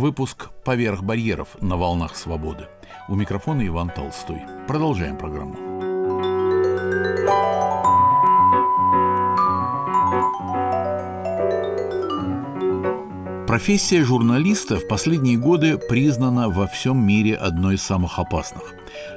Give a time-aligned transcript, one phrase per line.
[0.00, 2.68] Выпуск «Поверх барьеров» на волнах свободы.
[3.06, 4.40] У микрофона Иван Толстой.
[4.66, 5.56] Продолжаем программу.
[13.46, 18.72] Профессия журналиста в последние годы признана во всем мире одной из самых опасных.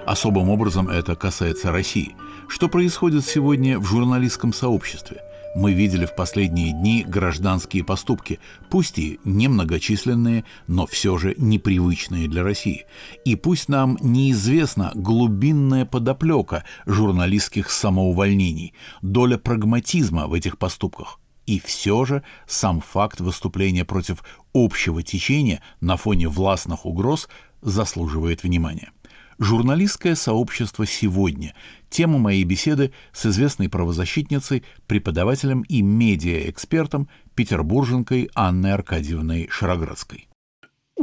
[0.05, 2.17] Особым образом это касается России.
[2.49, 5.21] Что происходит сегодня в журналистском сообществе–
[5.55, 8.39] мы видели в последние дни гражданские поступки,
[8.69, 12.85] пусть и немногочисленные, но все же непривычные для России.
[13.25, 21.19] И пусть нам неизвестна глубинная подоплека журналистских самоувольнений, доля прагматизма в этих поступках.
[21.45, 27.27] И все же сам факт выступления против общего течения на фоне властных угроз
[27.61, 28.91] заслуживает внимания.
[29.39, 31.53] Журналистское сообщество сегодня–
[31.89, 40.27] тема моей беседы с известной правозащитницей, преподавателем и медиаэкспертом петербурженкой Анной Аркадьевной Шароградской.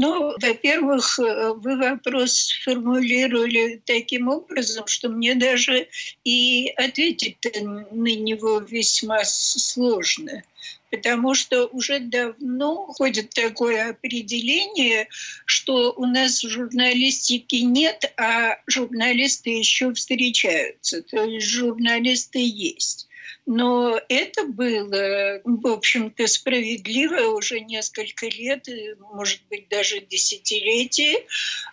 [0.02, 5.88] Ну, во-первых, вы вопрос формулировали таким образом, что мне даже
[6.25, 10.42] и ответить на него весьма сложно
[10.91, 15.08] потому что уже давно ходит такое определение,
[15.44, 23.08] что у нас журналистики нет, а журналисты еще встречаются, то есть журналисты есть.
[23.47, 28.69] Но это было, в общем-то, справедливо уже несколько лет,
[29.12, 31.25] может быть, даже десятилетия.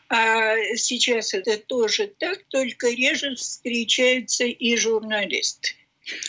[0.10, 5.76] А сейчас это тоже так, только реже встречаются и журналисты.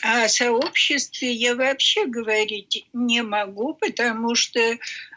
[0.03, 4.61] О сообществе я вообще говорить не могу, потому что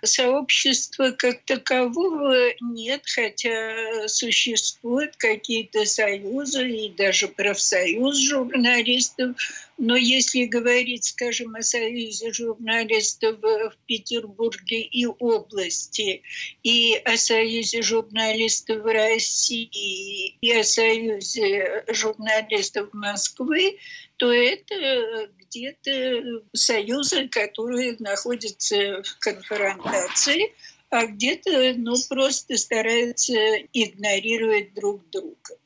[0.03, 9.35] сообщества как такового нет, хотя существуют какие-то союзы и даже профсоюз журналистов.
[9.77, 16.21] Но если говорить, скажем, о союзе журналистов в Петербурге и области,
[16.61, 23.79] и о союзе журналистов в России, и о союзе журналистов Москвы,
[24.21, 30.53] то это где-то союзы, которые находятся в конфронтации,
[30.91, 33.33] а где-то ну, просто стараются
[33.73, 35.57] игнорировать друг друга.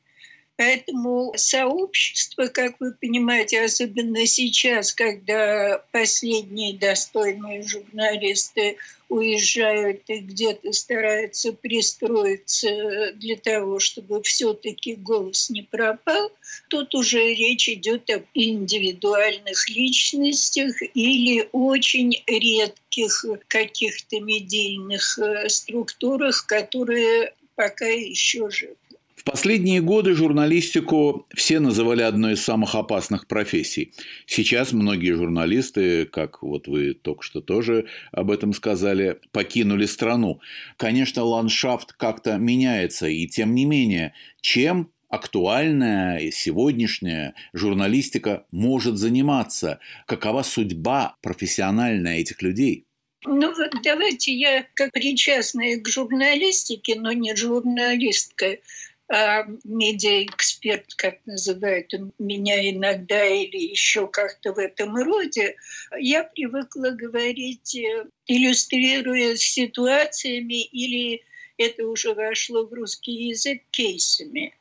[0.56, 8.78] Поэтому сообщество, как вы понимаете, особенно сейчас, когда последние достойные журналисты
[9.10, 16.32] уезжают и где-то стараются пристроиться для того, чтобы все-таки голос не пропал,
[16.68, 27.34] тут уже речь идет об индивидуальных личностях или очень редких каких-то медийных э, структурах, которые
[27.56, 28.76] пока еще живы
[29.26, 33.92] последние годы журналистику все называли одной из самых опасных профессий.
[34.24, 40.40] Сейчас многие журналисты, как вот вы только что тоже об этом сказали, покинули страну.
[40.76, 49.80] Конечно, ландшафт как-то меняется, и тем не менее, чем актуальная и сегодняшняя журналистика может заниматься?
[50.06, 52.86] Какова судьба профессиональная этих людей?
[53.24, 58.58] Ну вот давайте я, как причастная к журналистике, но не журналистка,
[59.08, 65.56] а медиаэксперт, как называют меня иногда, или еще как-то в этом роде,
[65.98, 71.22] я привыкла говорить, э, иллюстрируя ситуациями, или
[71.56, 74.54] это уже вошло в русский язык, кейсами.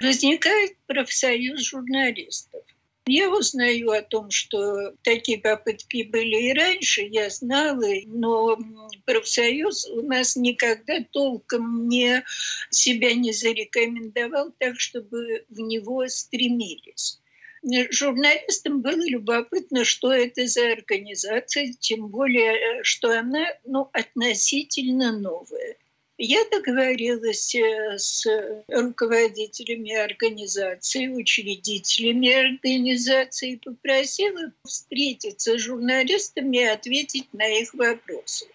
[0.00, 2.62] Возникает профсоюз журналистов.
[3.06, 8.56] Я узнаю о том, что такие попытки были и раньше, я знала, но
[9.04, 12.24] профсоюз у нас никогда толком не
[12.70, 17.20] себя не зарекомендовал так, чтобы в него стремились.
[17.90, 25.76] Журналистам было любопытно, что это за организация, тем более, что она ну, относительно новая.
[26.18, 28.26] Я договорилась э, с
[28.68, 38.46] руководителями организации, учредителями организации, попросила встретиться с журналистами и ответить на их вопросы.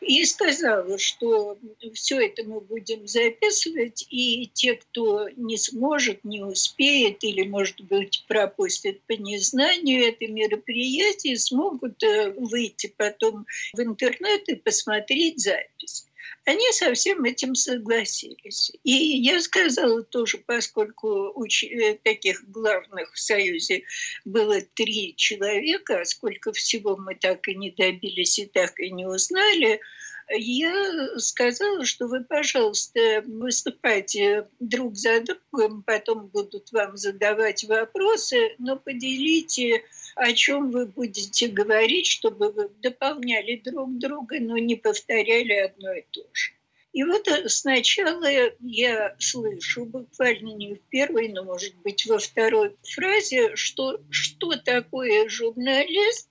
[0.00, 1.58] И сказала, что
[1.92, 8.24] все это мы будем записывать, и те, кто не сможет, не успеет или, может быть,
[8.26, 16.06] пропустит по незнанию это мероприятие, смогут э, выйти потом в интернет и посмотреть запись.
[16.50, 18.72] Они со всем этим согласились.
[18.82, 21.62] И я сказала тоже, поскольку уч...
[21.62, 23.84] Э, таких главных в Союзе
[24.24, 29.06] было три человека, а сколько всего мы так и не добились и так и не
[29.06, 29.80] узнали,
[30.28, 38.76] я сказала, что вы, пожалуйста, выступайте друг за другом, потом будут вам задавать вопросы, но
[38.76, 39.84] поделите
[40.20, 46.02] о чем вы будете говорить, чтобы вы дополняли друг друга, но не повторяли одно и
[46.10, 46.52] то же.
[46.92, 48.26] И вот сначала
[48.60, 55.26] я слышу, буквально не в первой, но, может быть, во второй фразе, что что такое
[55.28, 56.28] журналист,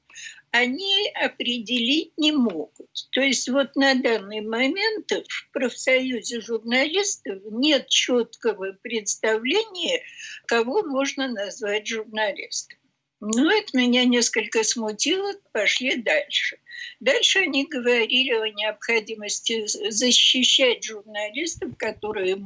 [0.51, 2.89] они определить не могут.
[3.11, 10.03] То есть вот на данный момент в профсоюзе журналистов нет четкого представления,
[10.45, 12.77] кого можно назвать журналистом.
[13.21, 16.57] Ну, это меня несколько смутило, пошли дальше.
[17.01, 22.37] Дальше они говорили о необходимости защищать журналистов, которые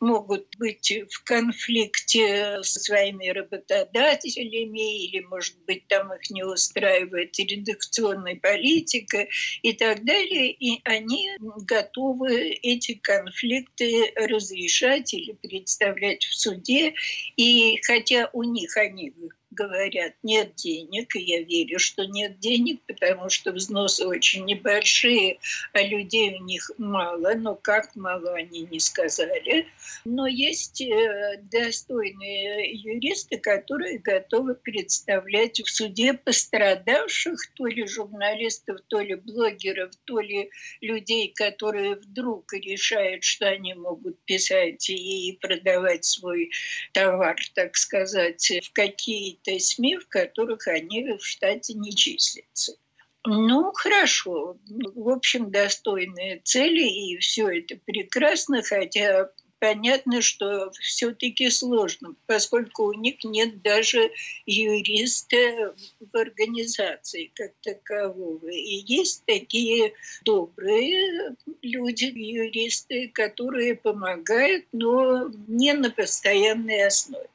[0.00, 8.36] могут быть в конфликте со своими работодателями, или, может быть, там их не устраивает редакционная
[8.36, 9.26] политика
[9.62, 10.52] и так далее.
[10.52, 16.92] И они готовы эти конфликты разрешать или представлять в суде.
[17.36, 19.14] И хотя у них они
[19.52, 25.38] говорят, нет денег, и я верю, что нет денег, потому что взносы очень небольшие,
[25.72, 29.66] а людей у них мало, но как мало они не сказали.
[30.04, 39.00] Но есть э, достойные юристы, которые готовы представлять в суде пострадавших, то ли журналистов, то
[39.00, 40.50] ли блогеров, то ли
[40.80, 46.50] людей, которые вдруг решают, что они могут писать и продавать свой
[46.92, 52.76] товар, так сказать, в какие какие-то СМИ, в которых они в штате не числятся.
[53.24, 54.56] Ну, хорошо.
[54.68, 59.30] В общем, достойные цели, и все это прекрасно, хотя
[59.60, 64.10] понятно, что все-таки сложно, поскольку у них нет даже
[64.44, 68.48] юриста в организации как такового.
[68.48, 69.92] И есть такие
[70.24, 77.28] добрые люди, юристы, которые помогают, но не на постоянной основе.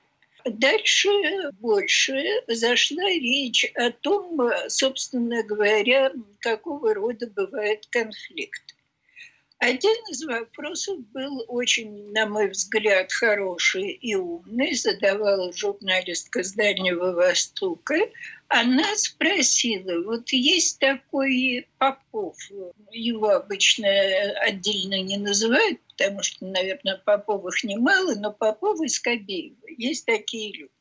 [0.49, 1.09] Дальше
[1.59, 8.76] больше зашла речь о том, собственно говоря, какого рода бывает конфликт.
[9.59, 14.75] Один из вопросов был очень, на мой взгляд, хороший и умный.
[14.75, 17.95] Задавала журналистка с Дальнего Востока.
[18.49, 22.37] Она спросила, вот есть такой Попов,
[22.91, 23.89] его обычно
[24.41, 29.57] отдельно не называют, потому что, наверное, Поповых немало, но Попов и Скобеева.
[29.75, 30.71] Есть такие люди.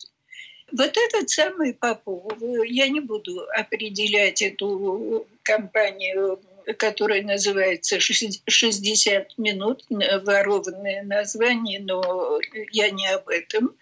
[0.70, 2.30] Вот этот самый Попов,
[2.66, 6.40] я не буду определять эту компанию
[6.78, 12.40] которая называется «60 минут», ворованное название, но
[12.72, 13.76] я не об этом.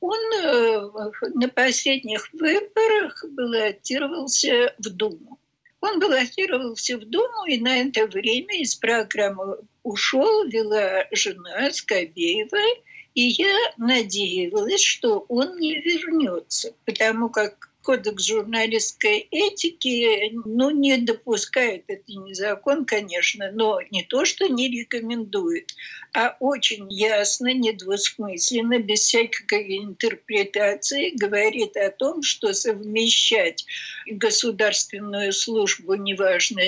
[0.00, 0.90] Он э,
[1.34, 5.38] на последних выборах баллотировался в Думу.
[5.80, 12.80] Он баллотировался в Думу, и на это время из программы ушел, вела жена Скобеева,
[13.14, 21.84] и я надеялась, что он не вернется, потому как кодекс журналистской этики ну, не допускает,
[21.86, 25.74] это не закон, конечно, но не то, что не рекомендует,
[26.14, 33.66] а очень ясно, недвусмысленно, без всякой интерпретации говорит о том, что совмещать
[34.06, 36.62] государственную службу, неважно,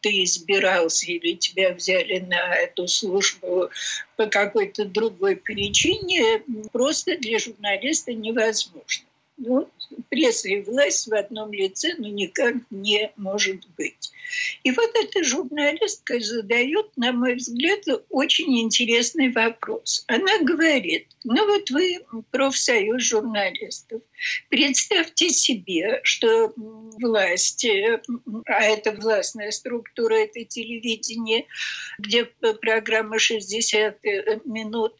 [0.00, 3.68] ты избирался или тебя взяли на эту службу
[4.16, 6.42] по какой-то другой причине,
[6.72, 9.06] просто для журналиста невозможно.
[9.44, 9.68] Ну,
[10.08, 14.12] пресса власть в одном лице, ну, никак не может быть.
[14.62, 20.04] И вот эта журналистка задает, на мой взгляд, очень интересный вопрос.
[20.06, 24.00] Она говорит, ну вот вы профсоюз журналистов.
[24.48, 27.66] Представьте себе, что власть,
[28.46, 31.46] а это властная структура, это телевидение,
[31.98, 32.26] где
[32.60, 33.98] программа 60
[34.44, 34.94] минут,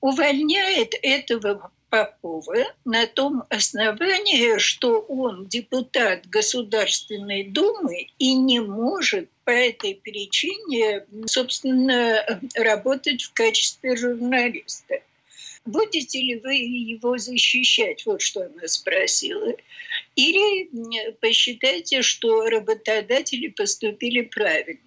[0.00, 9.50] увольняет этого Попова на том основании, что он депутат Государственной Думы и не может по
[9.50, 15.00] этой причине, собственно, работать в качестве журналиста.
[15.64, 18.04] Будете ли вы его защищать?
[18.04, 19.54] Вот что она спросила.
[20.14, 20.68] Или
[21.20, 24.80] посчитайте, что работодатели поступили правильно?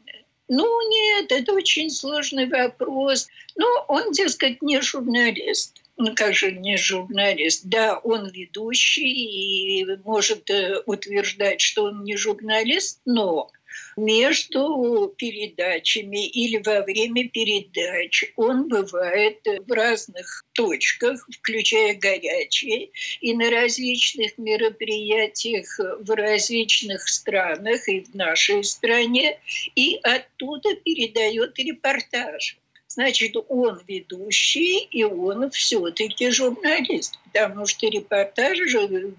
[0.47, 3.27] Ну, нет, это очень сложный вопрос.
[3.55, 5.80] Ну, он, дескать, не журналист
[6.15, 7.65] как же не журналист?
[7.65, 13.49] Да, он ведущий и может э, утверждать, что он не журналист, но
[13.97, 18.25] между передачами или во время передач.
[18.35, 22.89] Он бывает в разных точках, включая горячие,
[23.21, 29.39] и на различных мероприятиях в различных странах и в нашей стране,
[29.75, 32.55] и оттуда передает репортажи
[32.93, 38.67] значит, он ведущий, и он все-таки журналист, потому что репортажи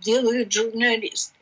[0.05, 1.35] делают журналисты.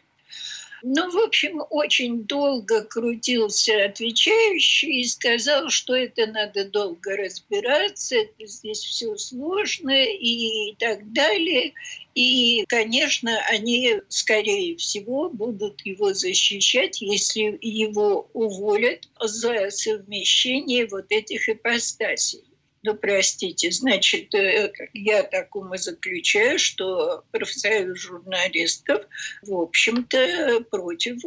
[0.82, 8.46] Ну, в общем, очень долго крутился отвечающий и сказал, что это надо долго разбираться, это
[8.46, 11.74] здесь все сложно и так далее.
[12.14, 21.48] И, конечно, они, скорее всего, будут его защищать, если его уволят за совмещение вот этих
[21.48, 22.49] ипостасей.
[22.82, 29.06] Ну, простите, значит, э, я так заключаю, что профсоюз журналистов,
[29.42, 31.20] в общем-то, против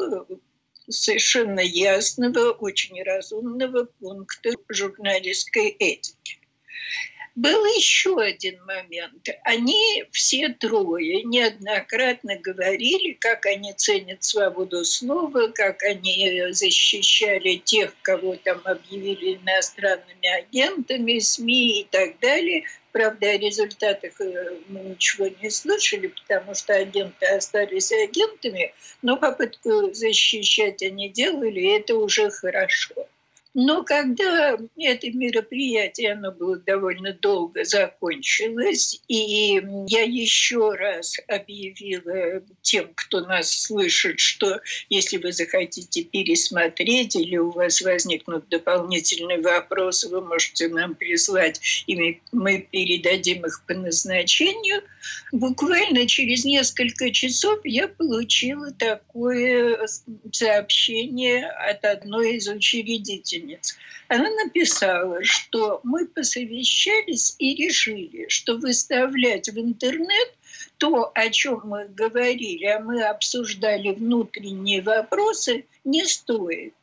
[0.90, 6.40] совершенно ясного, очень разумного пункта журналистской этики.
[7.36, 9.28] Был еще один момент.
[9.44, 18.36] Они все трое неоднократно говорили, как они ценят свободу слова, как они защищали тех, кого
[18.36, 22.66] там объявили иностранными агентами, СМИ и так далее.
[22.92, 29.92] Правда, о результатах э, мы ничего не слышали, потому что агенты остались агентами, но попытку
[29.92, 33.08] защищать они делали, и это уже хорошо.
[33.54, 42.92] Но когда это мероприятие, оно было довольно долго закончилось, и я еще раз объявила тем,
[42.96, 50.22] кто нас слышит, что если вы захотите пересмотреть или у вас возникнут дополнительные вопросы, вы
[50.22, 54.82] можете нам прислать, и мы передадим их по назначению.
[55.32, 59.88] Буквально через несколько часов я получила такое
[60.32, 63.76] сообщение от одной из учредителей учительниц.
[64.08, 70.34] Она написала, что мы посовещались и решили, что выставлять в интернет
[70.78, 76.74] то, о чем мы говорили, а мы обсуждали внутренние вопросы, не стоит.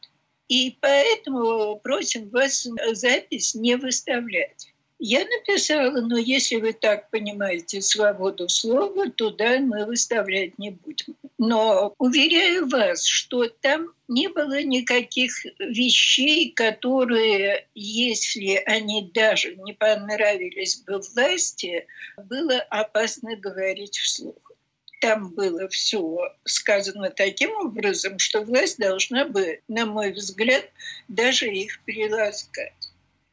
[0.48, 4.69] И поэтому просим вас запись не выставлять.
[5.02, 11.16] Я написала, но если вы так понимаете свободу слова, то да, мы выставлять не будем.
[11.38, 20.82] Но уверяю вас, что там не было никаких вещей, которые, если они даже не понравились
[20.86, 21.86] бы власти,
[22.18, 24.52] было опасно говорить вслух.
[25.00, 30.68] Там было все сказано таким образом, что власть должна бы, на мой взгляд,
[31.08, 32.74] даже их приласкать.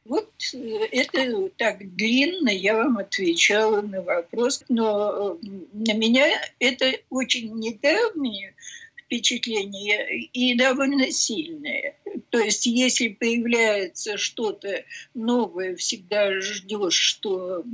[0.08, 6.26] Вот э, это так длинно я вам отвечала на вопрос, но э, на меня
[6.58, 8.54] это очень недавнее
[8.96, 11.94] впечатление и довольно сильное.
[12.30, 17.64] То есть, если появляется что-то новое, всегда ждешь, что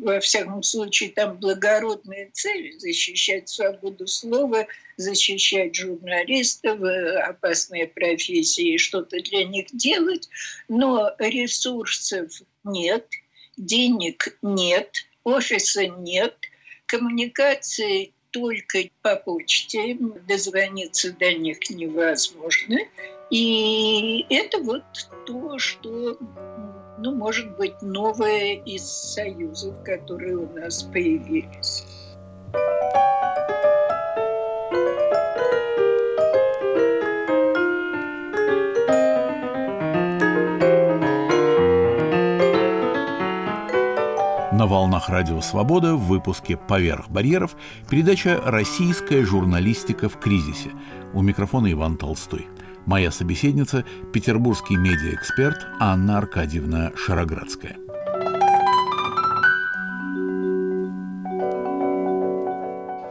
[0.00, 4.66] во всяком случае, там благородная цель– защищать свободу слова,
[4.96, 10.28] защищать журналистов, э, опасные профессии, что-то для них делать.
[10.68, 12.30] Но ресурсов
[12.64, 13.06] нет,
[13.56, 14.90] денег нет,
[15.24, 16.34] офиса нет,
[16.86, 22.78] коммуникации только по почте, дозвониться до них невозможно.
[23.30, 24.82] И это вот
[25.26, 26.18] то, что
[27.00, 31.86] ну, может быть, новое из союзов, которые у нас появились.
[44.52, 47.56] На волнах Радио Свобода в выпуске «Поверх барьеров»
[47.88, 50.70] передача «Российская журналистика в кризисе».
[51.14, 52.46] У микрофона Иван Толстой–
[52.86, 57.76] Моя собеседница– петербургский медиаэксперт Анна Аркадьевна Шароградская.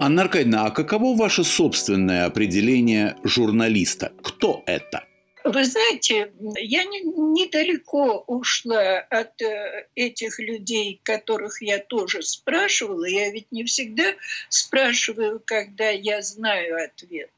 [0.02, 4.12] Анна Аркадьевна, а каково ваше собственное определение журналиста?
[4.24, 5.04] Кто это?
[5.44, 13.06] Вы знаете, я не, недалеко ушла от э, этих людей, которых я тоже спрашивала.
[13.06, 14.16] Я ведь не всегда
[14.50, 17.32] спрашиваю, когда я знаю ответ.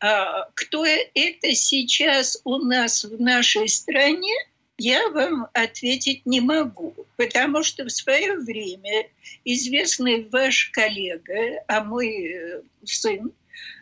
[0.00, 4.32] А, кто это сейчас у нас в нашей стране,
[4.78, 9.08] я вам ответить не могу, потому что в свое время
[9.44, 13.30] известный ваш коллега, а мой э, сын,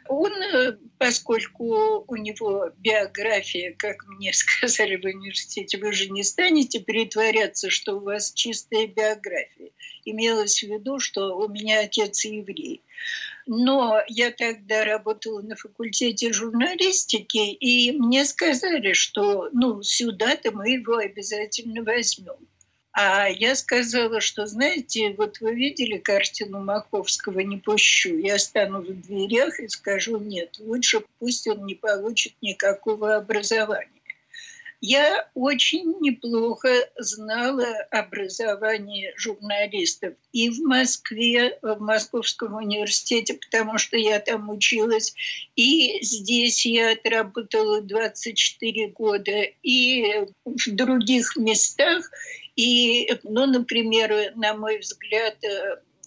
[0.09, 6.81] он, э, поскольку у него биография, как мне сказали в университете, вы же не станете
[6.81, 9.71] притворяться, что у вас чистая биография.
[10.05, 12.83] Имелось в виду, что у меня отец еврей.
[13.51, 20.99] Но я тогда работала на факультете журналистики, и мне сказали, что ну, сюда-то мы его
[20.99, 22.37] обязательно возьмем.
[22.93, 28.19] А я сказала, что, знаете, вот вы видели картину Маковского «Не пущу».
[28.19, 33.98] Я стану в дверях и скажу «нет, лучше пусть он не получит никакого образования».
[34.81, 44.21] Я очень неплохо знала образование журналистов и в Москве, в Московском университете, потому что я
[44.21, 45.15] там училась,
[45.57, 52.09] и здесь я отработала 24 года, и в других местах.
[52.55, 55.37] И, ну, например, на мой взгляд,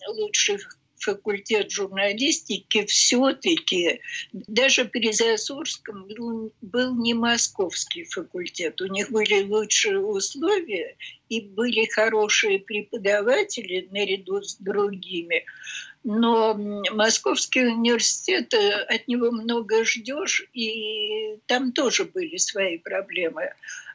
[0.07, 8.81] лучших факультет журналистики все-таки даже при Засурском был, был не московский факультет.
[8.81, 10.95] У них были лучшие условия
[11.29, 15.45] и были хорошие преподаватели наряду с другими.
[16.03, 16.55] Но
[16.91, 23.53] Московский университет, от него много ждешь, и там тоже были свои проблемы.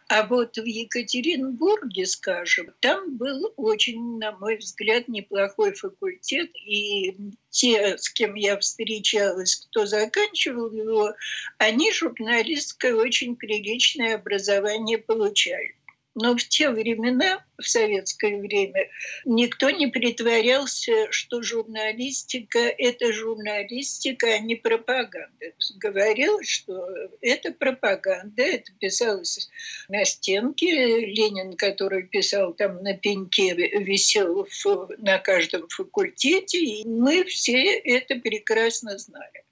[0.08, 7.16] А вот в Екатеринбурге, скажем, там был очень, на мой взгляд, неплохой факультет, и
[7.50, 11.12] те, с кем я встречалась, кто заканчивал его,
[11.58, 15.74] они журналистское очень приличное образование получали.
[16.18, 18.88] Но в те времена, в советское время,
[19.26, 25.52] никто не притворялся, что журналистика– это журналистика, а не пропаганда.
[25.76, 26.88] Говорилось, что
[27.20, 29.50] это пропаганда, это писалось
[29.90, 31.00] на стенке.
[31.00, 34.48] Ленин, который писал там на пеньке, висел
[34.96, 39.44] на каждом факультете, и мы все это прекрасно знали.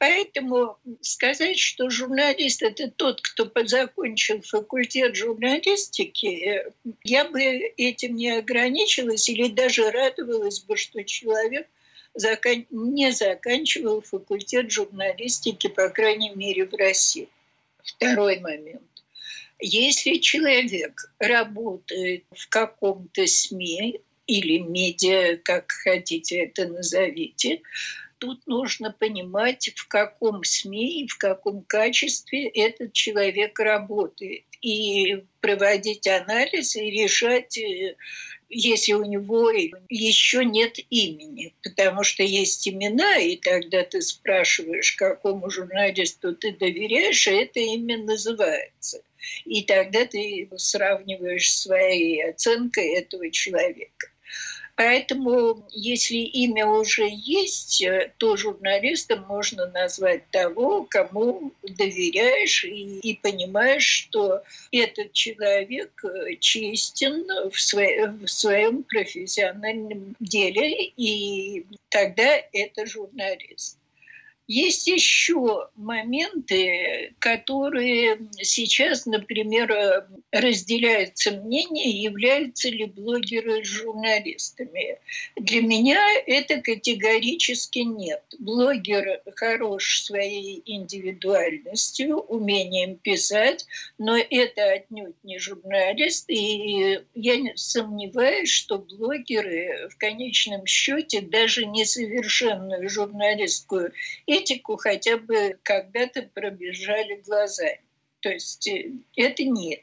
[0.00, 6.72] Поэтому сказать, что журналист– это тот, кто закончил факультет журналистики,
[7.04, 11.68] я бы этим не ограничилась или даже радовалась бы, что человек
[12.70, 17.28] не заканчивал факультет журналистики, по крайней мере, в России.
[17.84, 18.80] Второй момент.
[19.58, 27.60] Если человек работает в каком-то СМИ или медиа, как хотите это назовите,
[28.20, 34.44] тут нужно понимать, в каком СМИ и в каком качестве этот человек работает.
[34.60, 37.96] И проводить анализ и решать, э,
[38.50, 39.50] если у него
[39.88, 41.54] еще нет имени.
[41.62, 47.98] Потому что есть имена, и тогда ты спрашиваешь, какому журналисту ты доверяешь, и это имя
[47.98, 49.02] называется.
[49.44, 54.09] И тогда ты сравниваешь своей оценкой этого человека.
[54.80, 63.14] Поэтому, если имя уже есть, э, то журналистом можно назвать того, кому доверяешь и, и
[63.14, 72.86] понимаешь, что этот человек э, честен в, свое, в своем профессиональном деле, и тогда это
[72.86, 73.79] журналист.
[74.52, 84.98] Есть еще моменты, которые сейчас, например, разделяется мнение, являются ли блогеры журналистами.
[85.36, 88.24] Для меня это категорически нет.
[88.40, 93.66] Блогер хорош своей индивидуальностью, умением писать,
[93.98, 96.28] но это отнюдь не журналист.
[96.28, 103.92] И я сомневаюсь, что блогеры в конечном счете даже несовершенную журналистскую
[104.40, 107.80] этику хотя бы когда-то пробежали глазами.
[108.20, 109.80] То есть э, это нет.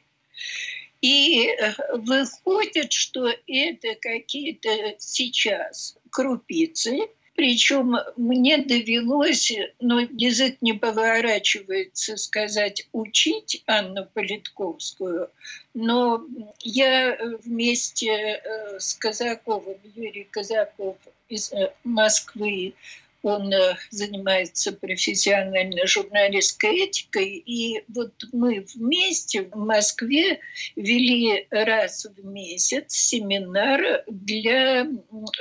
[1.00, 12.16] И э, выходит, что это какие-то сейчас крупицы, причем мне довелось, но язык не поворачивается
[12.16, 15.30] сказать учить Анну Политковскую,
[15.72, 16.26] но
[16.60, 20.96] я вместе э, с Казаковым, Юрий Казаков
[21.28, 21.52] из
[21.84, 22.74] Москвы,
[23.22, 27.42] он э, занимается профессиональной журналистской этикой.
[27.44, 30.40] И вот мы вместе в Москве
[30.76, 34.86] вели раз в месяц семинар для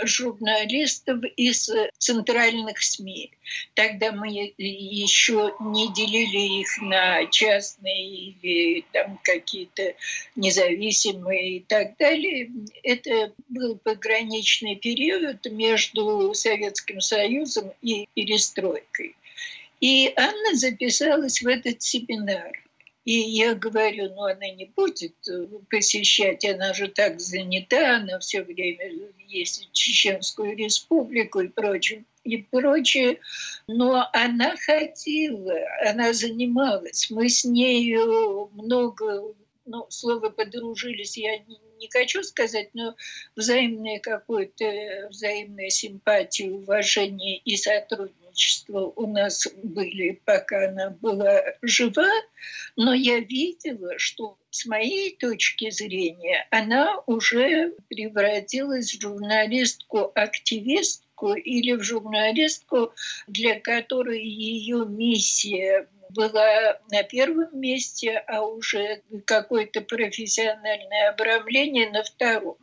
[0.03, 3.31] журналистов из центральных СМИ.
[3.75, 9.93] Тогда мы еще не делили их на частные или там какие-то
[10.35, 12.49] независимые и так далее.
[12.83, 19.15] Это был пограничный период между Советским Союзом и перестройкой.
[19.79, 22.51] И Анна записалась в этот семинар.
[23.05, 28.41] И я говорю, ну она не будет э, посещать, она же так занята, она все
[28.41, 28.91] время
[29.29, 33.19] ездит в Чеченскую республику и прочее и прочее.
[33.67, 37.09] Но она хотела, она занималась.
[37.09, 39.33] Мы с нею много
[39.67, 42.95] ну, слово «подружились» я не, хочу сказать, но
[43.35, 52.09] взаимная какое-то, взаимная симпатия, уважение и сотрудничество у нас были, пока она была жива,
[52.75, 61.83] но я видела, что с моей точки зрения она уже превратилась в журналистку-активистку или в
[61.83, 62.93] журналистку,
[63.27, 72.57] для которой ее миссия была на первом месте, а уже какое-то профессиональное обрамление на втором.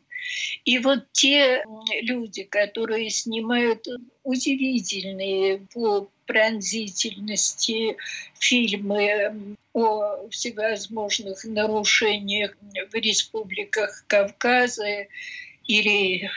[0.64, 1.64] И вот те
[2.00, 3.86] люди, которые снимают
[4.22, 7.96] удивительные по пронзительности
[8.38, 12.56] фильмы о всевозможных нарушениях
[12.90, 15.06] в республиках Кавказа
[15.66, 16.30] или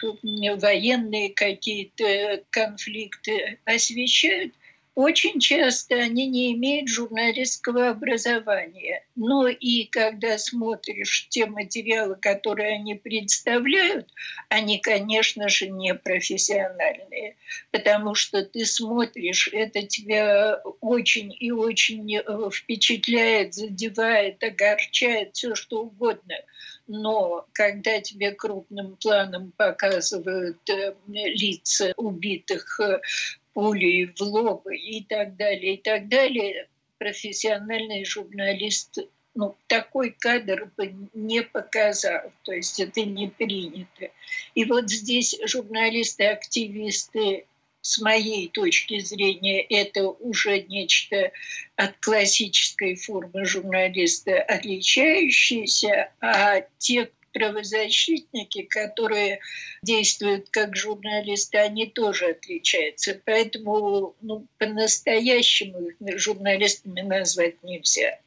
[0.56, 4.54] военные какие-то конфликты освещают–
[4.98, 9.06] очень часто они не имеют журналистского образования.
[9.16, 14.10] Но и когда смотришь те материалы, которые они представляют,
[14.50, 17.36] они, конечно же, не профессиональные.
[17.70, 25.82] Потому что ты смотришь, это тебя очень и очень э, впечатляет, задевает, огорчает, все что
[25.84, 26.34] угодно.
[26.88, 33.00] Но когда тебе крупным планом показывают э, лица убитых э,
[33.58, 36.68] пулей в лоб и так далее, и так далее,
[37.00, 39.00] профессиональный журналист
[39.34, 44.12] ну, такой кадр бы не показал, то есть это не принято.
[44.54, 47.48] И вот здесь журналисты-активисты
[47.82, 51.32] с моей точки зрения, это уже нечто
[51.78, 59.40] от классической формы журналиста отличающееся, а те, правозащитники, которые
[59.82, 63.20] действуют как журналисты, они тоже отличаются.
[63.26, 68.20] Поэтому ну, по-настоящему их журналистами назвать нельзя.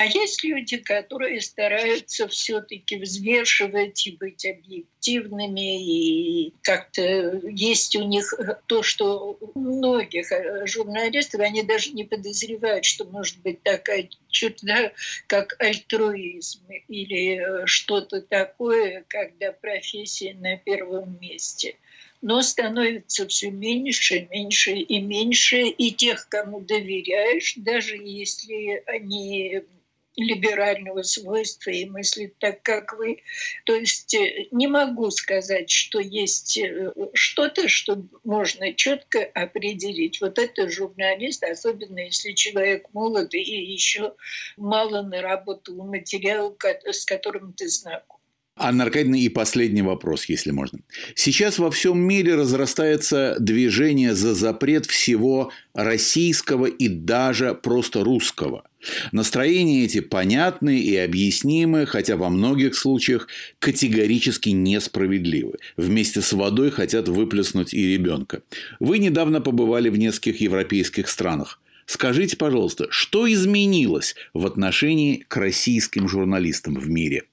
[0.00, 7.02] А есть люди, которые стараются все-таки взвешивать и быть объективными, и как-то
[7.46, 8.32] есть у них
[8.64, 14.92] то, что у многих э, журналистов, они даже не подозревают, что может быть такая черта,
[15.26, 21.76] как альтруизм или э, что-то такое, когда профессия на первом месте.
[22.22, 29.62] Но становится все меньше, меньше и меньше, и тех, кому доверяешь, даже если они
[30.16, 33.22] либерального свойства и мыслит так, как вы.
[33.64, 40.20] То есть э, не могу сказать, что есть э, что-то, что можно четко определить.
[40.20, 44.14] Вот это журналист, особенно если человек молод и еще
[44.56, 48.20] мало наработал материал, с которым ты знаком.
[48.56, 50.80] Анна Аркадьевна, и последний вопрос, если можно.
[51.14, 58.64] Сейчас во всем мире разрастается движение за запрет всего российского и даже просто русского.
[59.12, 65.58] Настроения эти понятны и объяснимы, хотя во многих случаях категорически несправедливы.
[65.76, 68.42] Вместе с водой хотят выплеснуть и ребенка.
[68.78, 71.60] Вы недавно побывали в нескольких европейских странах.
[71.86, 77.24] Скажите, пожалуйста, что изменилось в отношении к российским журналистам в мире?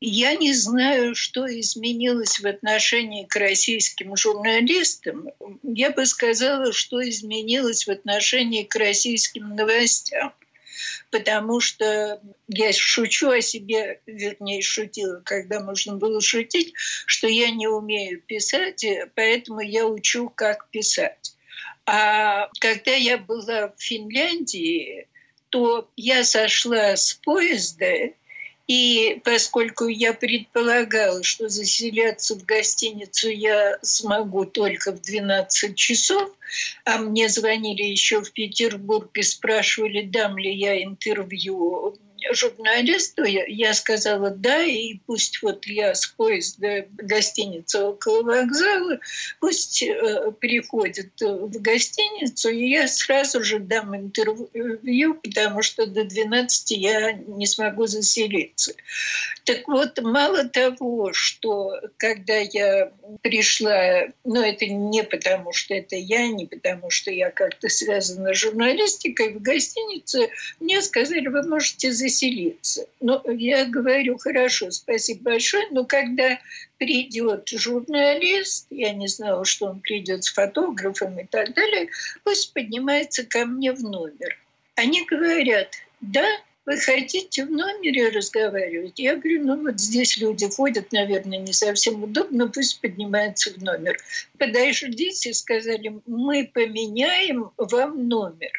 [0.00, 5.30] Я не знаю, что изменилось в отношении к российским журналистам.
[5.62, 10.32] Я бы сказала, что изменилось в отношении к российским новостям.
[11.10, 16.72] Потому что я шучу о себе, вернее, шутила, когда можно было шутить,
[17.06, 21.34] что я не умею писать, поэтому я учу, как писать.
[21.86, 25.08] А когда я была в Финляндии,
[25.50, 28.10] то я сошла с поезда
[28.66, 36.30] и поскольку я предполагала, что заселяться в гостиницу я смогу только в 12 часов,
[36.84, 41.98] а мне звонили еще в Петербург и спрашивали, дам ли я интервью
[42.32, 48.98] журналисту, я, я сказала да, и пусть вот я с поезда гостиницы около вокзала,
[49.40, 56.70] пусть э, приходит в гостиницу, и я сразу же дам интервью, потому что до 12
[56.72, 58.74] я не смогу заселиться.
[59.44, 66.28] Так вот, мало того, что когда я пришла, ну это не потому, что это я,
[66.28, 70.30] не потому, что я как-то связана с журналистикой, в гостинице
[70.60, 72.86] мне сказали, вы можете заселиться.
[73.00, 76.38] Но я говорю, хорошо, спасибо большое, но когда
[76.78, 81.90] придет журналист, я не знала, что он придет с фотографом и так далее,
[82.24, 84.38] пусть поднимается ко мне в номер.
[84.74, 85.68] Они говорят,
[86.00, 86.26] да,
[86.66, 88.98] вы хотите в номере разговаривать?
[88.98, 93.96] Я говорю, ну вот здесь люди ходят, наверное, не совсем удобно, пусть поднимается в номер.
[94.38, 98.52] Подождите, сказали, мы поменяем вам номер.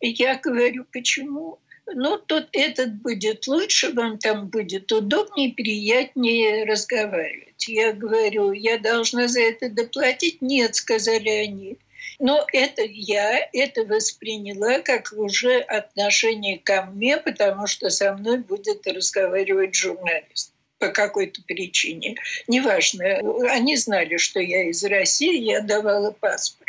[0.00, 1.58] Я говорю, почему?
[1.94, 7.66] ну, тот этот будет лучше, вам там будет удобнее, приятнее разговаривать.
[7.68, 10.42] Я говорю, я должна за это доплатить?
[10.42, 11.78] Нет, сказали они.
[12.18, 18.86] Но это я это восприняла как уже отношение ко мне, потому что со мной будет
[18.86, 22.16] разговаривать журналист по какой-то причине.
[22.46, 23.18] Неважно.
[23.50, 26.68] Они знали, что я из России, я давала паспорт.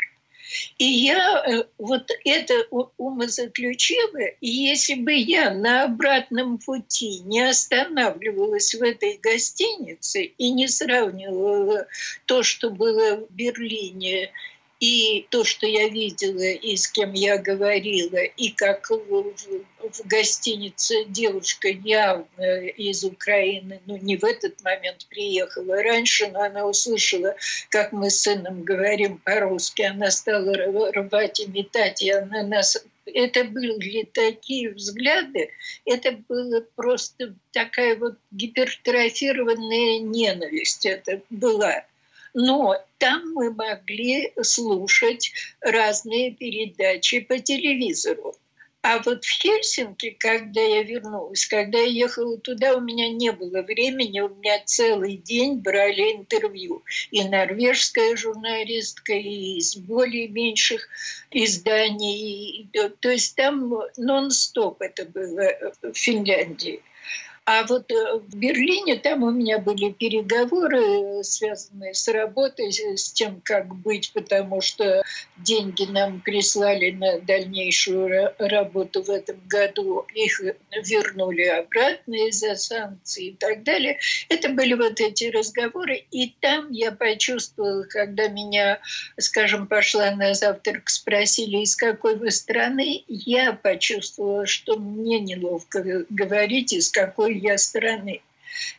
[0.80, 2.54] И я э, вот это
[2.98, 10.68] умозаключила, и если бы я на обратном пути не останавливалась в этой гостинице и не
[10.68, 11.88] сравнивала
[12.26, 14.32] то, что было в Берлине
[14.80, 21.06] и то, что я видела, и с кем я говорила, и как в, в гостинице
[21.06, 27.36] девушка явно из Украины, ну не в этот момент приехала раньше, но она услышала,
[27.70, 30.54] как мы с сыном говорим по-русски, она стала
[30.94, 35.50] рвать и метать, и она нас это были такие взгляды,
[35.86, 41.84] это было просто такая вот гипертрофированная ненависть, это была.
[42.34, 48.36] Но там мы могли слушать разные передачи по телевизору.
[48.82, 53.62] А вот в Хельсинки, когда я вернулась, когда я ехала туда, у меня не было
[53.62, 56.82] времени, у меня целый день брали интервью.
[57.12, 60.88] И норвежская журналистка, и из более меньших
[61.32, 62.70] изданий.
[63.02, 66.82] То есть там нон-стоп это было в Финляндии.
[67.52, 73.42] А вот э, в Берлине там у меня были переговоры, связанные с работой, с тем,
[73.44, 75.02] как быть, потому что
[75.38, 80.06] деньги нам прислали на дальнейшую работу в этом году.
[80.14, 80.40] Их
[80.86, 83.98] вернули обратно из-за санкций и так далее.
[84.30, 86.06] Это были вот эти разговоры.
[86.12, 88.80] И там я почувствовала, когда меня,
[89.18, 96.74] скажем, пошла на завтрак, спросили, из какой вы страны, я почувствовала, что мне неловко говорить,
[96.74, 98.22] из какой я страны.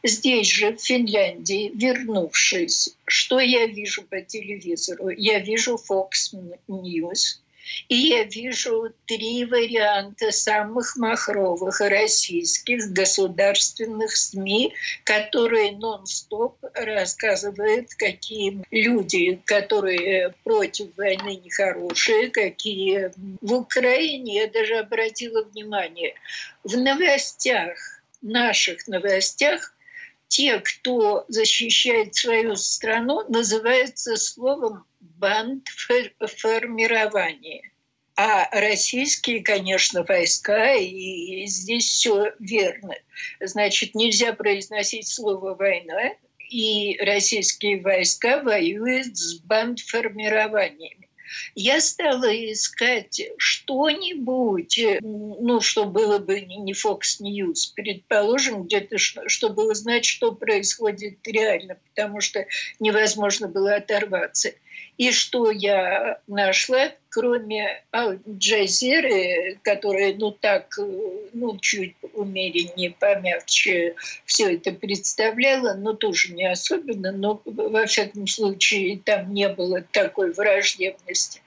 [0.03, 5.09] Здесь же, в Финляндии, вернувшись, что я вижу по телевизору?
[5.11, 6.35] Я вижу Fox
[6.69, 7.41] News,
[7.89, 19.41] и я вижу три варианта самых махровых российских государственных СМИ, которые нон-стоп рассказывают, какие люди,
[19.45, 26.15] которые против войны нехорошие, какие в Украине, я даже обратила внимание,
[26.65, 29.75] в новостях наших новостях
[30.29, 37.73] те, кто защищает свою страну, называются словом бандформирование.
[38.17, 42.95] А российские, конечно, войска, и здесь все верно.
[43.41, 46.15] Значит, нельзя произносить слово «война»,
[46.51, 51.10] и российские войска воюют с бандформированиями
[51.55, 60.05] я стала искать что-нибудь, ну, что было бы не Fox News, предположим, где-то, чтобы узнать,
[60.05, 62.47] что происходит реально, потому что
[62.79, 64.53] невозможно было оторваться.
[64.99, 70.77] И что я нашла, кроме Аль-Джазиры, которая, ну так,
[71.33, 73.95] ну чуть умереннее, помягче
[74.27, 80.33] все это представляла, но тоже не особенно, но во всяком случае там не было такой
[80.33, 81.41] враждебности.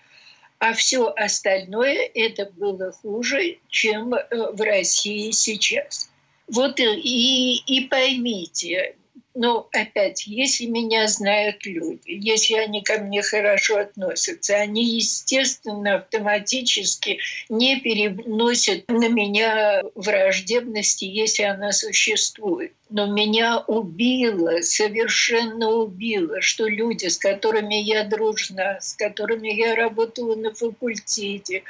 [0.57, 6.09] А все остальное это было хуже, чем э, в России сейчас.
[6.47, 8.95] Вот и, и поймите,
[9.35, 17.19] но опять, если меня знают люди, если они ко мне хорошо относятся, они, естественно, автоматически
[17.49, 27.07] не переносят на меня враждебности, если она существует но меня убило, совершенно убило, что люди,
[27.07, 31.63] с которыми я дружна, с которыми я работала на факультете,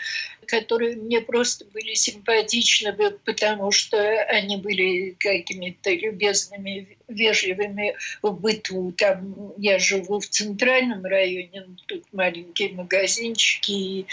[0.47, 8.91] которые мне просто были симпатичны, потому что они были какими-то любезными, вежливыми в быту.
[8.97, 14.05] Там я живу в центральном районе, тут маленькие магазинчики, и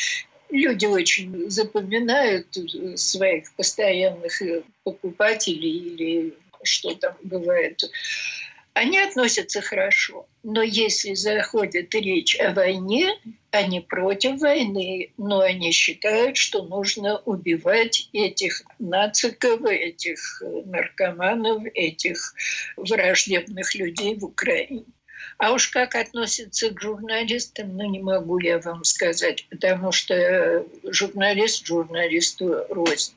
[0.51, 2.47] люди очень запоминают
[2.97, 4.41] своих постоянных
[4.85, 7.83] покупателей или что там бывает,
[8.73, 10.27] они относятся хорошо.
[10.43, 13.11] Но если заходит речь о войне,
[13.51, 22.35] они против войны, но они считают, что нужно убивать этих нациков, этих наркоманов, этих
[22.77, 24.85] враждебных людей в Украине.
[25.37, 31.67] А уж как относятся к журналистам, ну не могу я вам сказать, потому что журналист
[31.67, 33.15] журналисту рознь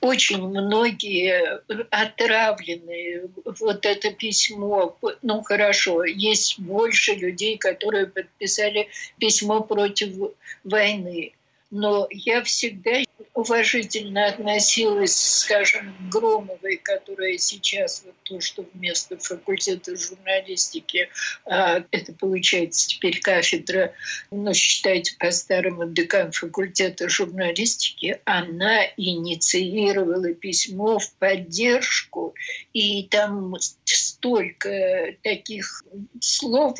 [0.00, 3.30] очень многие отравлены.
[3.44, 11.32] Вот это письмо, ну хорошо, есть больше людей, которые подписали письмо против войны.
[11.70, 13.02] Но я всегда
[13.34, 21.08] уважительно относилась, скажем, к Громовой, которая сейчас вот то, что вместо факультета журналистики,
[21.44, 23.92] а, это получается теперь кафедра,
[24.30, 32.34] ну, считайте по-старому, декан факультета журналистики, она инициировала письмо в поддержку,
[32.72, 33.54] и там
[33.84, 35.84] столько таких
[36.20, 36.78] слов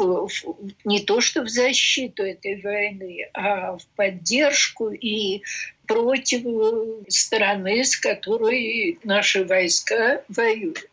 [0.85, 5.43] не то что в защиту этой войны, а в поддержку и
[5.87, 6.45] против
[7.09, 10.89] стороны, с которой наши войска воюют.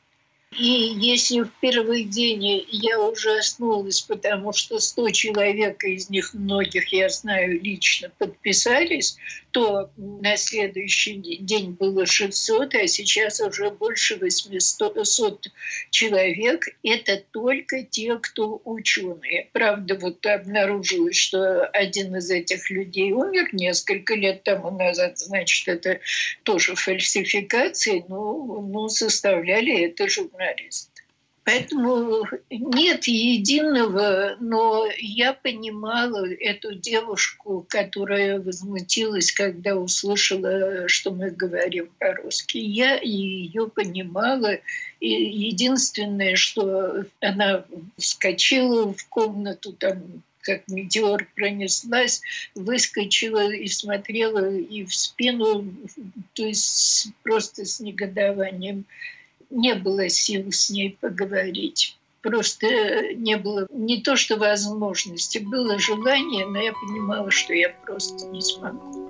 [0.51, 7.09] И если в первый день я ужаснулась, потому что 100 человек, из них многих я
[7.09, 9.17] знаю лично, подписались,
[9.51, 15.47] то на следующий день было 600, а сейчас уже больше 800
[15.89, 16.65] человек.
[16.83, 19.49] Это только те, кто ученые.
[19.53, 25.99] Правда, вот обнаружилось, что один из этих людей умер несколько лет тому назад, значит, это
[26.43, 30.88] тоже фальсификации, но ну, составляли это журналисты.
[31.49, 41.89] Поэтому нет единого, но я понимала эту девушку, которая возмутилась, когда услышала, что мы говорим
[41.97, 42.59] по-русски.
[42.59, 44.59] Я ее понимала.
[44.99, 47.65] И единственное, что она
[47.97, 50.03] вскочила в комнату, там
[50.41, 52.21] как метеор пронеслась,
[52.53, 55.65] выскочила и смотрела и в спину,
[56.33, 58.85] то есть просто с негодованием
[59.49, 61.97] не было сил с ней поговорить.
[62.21, 62.67] Просто
[63.15, 68.41] не было не то что возможности, было желание, но я понимала, что я просто не
[68.41, 69.09] смогу.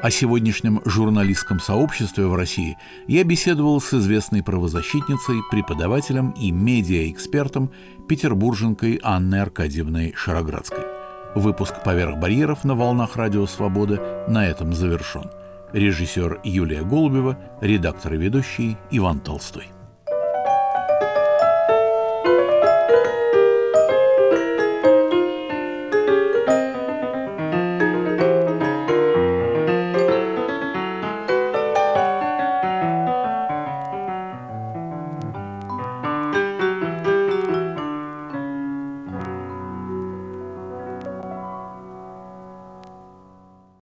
[0.00, 7.70] О сегодняшнем журналистском сообществе в России я беседовал с известной правозащитницей, преподавателем и медиаэкспертом
[8.08, 10.87] петербурженкой Анной Аркадьевной Шароградской.
[11.34, 15.30] Выпуск «Поверх барьеров» на волнах Радио Свобода на этом завершен.
[15.72, 19.68] Режиссер Юлия Голубева, редактор и ведущий Иван Толстой.